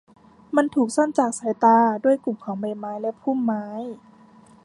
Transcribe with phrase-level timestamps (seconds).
[0.55, 3.65] มันถูกซ่อนจากสายตาด้วยกลุ่มของใบไม้และพุ่มไม้